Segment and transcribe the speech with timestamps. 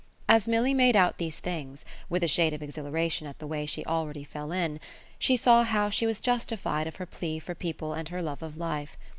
[0.27, 3.85] As Milly made out these things with a shade of exhilaration at the way she
[3.85, 4.79] already fell in
[5.19, 8.57] she saw how she was justified of her plea for people and her love of
[8.57, 8.97] life.